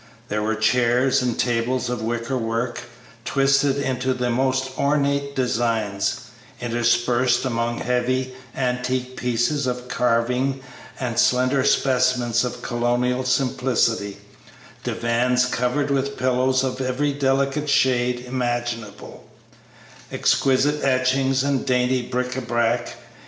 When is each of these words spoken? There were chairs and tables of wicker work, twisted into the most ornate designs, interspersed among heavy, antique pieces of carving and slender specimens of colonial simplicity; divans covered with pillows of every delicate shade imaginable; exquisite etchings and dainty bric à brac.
There 0.29 0.41
were 0.41 0.55
chairs 0.55 1.21
and 1.21 1.37
tables 1.37 1.87
of 1.87 2.01
wicker 2.01 2.35
work, 2.35 2.81
twisted 3.23 3.77
into 3.77 4.15
the 4.15 4.31
most 4.31 4.71
ornate 4.75 5.35
designs, 5.35 6.21
interspersed 6.59 7.45
among 7.45 7.77
heavy, 7.81 8.33
antique 8.55 9.15
pieces 9.15 9.67
of 9.67 9.87
carving 9.89 10.63
and 10.99 11.19
slender 11.19 11.63
specimens 11.63 12.43
of 12.43 12.63
colonial 12.63 13.23
simplicity; 13.23 14.17
divans 14.83 15.45
covered 15.45 15.91
with 15.91 16.17
pillows 16.17 16.63
of 16.63 16.81
every 16.81 17.13
delicate 17.13 17.69
shade 17.69 18.21
imaginable; 18.25 19.29
exquisite 20.11 20.83
etchings 20.83 21.43
and 21.43 21.63
dainty 21.63 22.01
bric 22.01 22.29
à 22.31 22.47
brac. 22.47 22.95